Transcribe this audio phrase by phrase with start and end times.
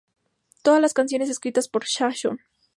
[0.63, 2.39] Todas las canciones escritas por Saxon.